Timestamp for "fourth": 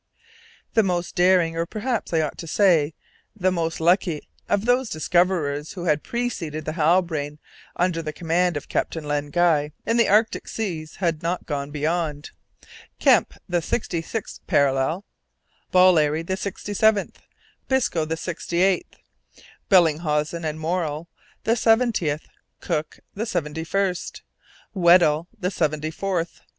25.91-26.41